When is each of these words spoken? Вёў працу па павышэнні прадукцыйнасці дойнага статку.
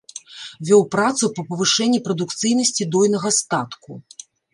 Вёў 0.67 0.81
працу 0.95 1.27
па 1.35 1.43
павышэнні 1.49 1.99
прадукцыйнасці 2.07 2.87
дойнага 2.97 3.29
статку. 3.41 3.91